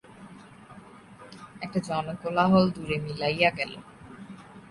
একটা 1.61 1.79
জনকোলাহল 1.87 2.65
দূরে 2.71 2.97
মিলাইয়া 2.97 3.49
গেল। 3.57 3.71